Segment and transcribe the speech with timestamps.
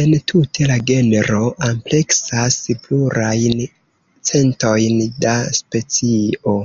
[0.00, 1.38] Entute la genro
[1.68, 3.58] ampleksas plurajn
[4.34, 6.60] centojn da specioj.